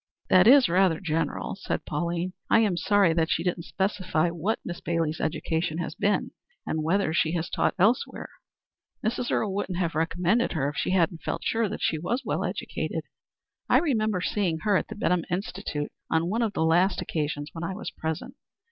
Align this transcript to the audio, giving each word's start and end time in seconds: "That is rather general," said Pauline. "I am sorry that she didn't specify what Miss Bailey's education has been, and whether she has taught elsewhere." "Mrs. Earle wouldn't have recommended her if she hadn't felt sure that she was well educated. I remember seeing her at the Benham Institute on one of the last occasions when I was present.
"That 0.31 0.47
is 0.47 0.67
rather 0.67 0.99
general," 0.99 1.55
said 1.55 1.85
Pauline. 1.85 2.33
"I 2.49 2.61
am 2.61 2.75
sorry 2.75 3.13
that 3.13 3.29
she 3.29 3.43
didn't 3.43 3.65
specify 3.65 4.31
what 4.31 4.57
Miss 4.65 4.81
Bailey's 4.81 5.21
education 5.21 5.77
has 5.77 5.93
been, 5.93 6.31
and 6.65 6.81
whether 6.81 7.13
she 7.13 7.33
has 7.33 7.51
taught 7.51 7.75
elsewhere." 7.77 8.27
"Mrs. 9.05 9.29
Earle 9.29 9.53
wouldn't 9.53 9.77
have 9.77 9.93
recommended 9.93 10.53
her 10.53 10.67
if 10.69 10.75
she 10.75 10.89
hadn't 10.89 11.21
felt 11.21 11.43
sure 11.43 11.69
that 11.69 11.83
she 11.83 11.99
was 11.99 12.23
well 12.25 12.43
educated. 12.43 13.03
I 13.69 13.77
remember 13.77 14.21
seeing 14.21 14.57
her 14.61 14.75
at 14.75 14.87
the 14.87 14.95
Benham 14.95 15.23
Institute 15.29 15.91
on 16.09 16.31
one 16.31 16.41
of 16.41 16.53
the 16.53 16.65
last 16.65 16.99
occasions 16.99 17.51
when 17.53 17.63
I 17.63 17.75
was 17.75 17.91
present. 17.91 18.33